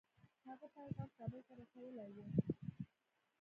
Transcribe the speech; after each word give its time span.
هغه 0.49 0.67
پیغام 0.77 1.09
کابل 1.17 1.41
ته 1.47 1.53
رسولی 1.61 1.93
وو. 2.13 2.25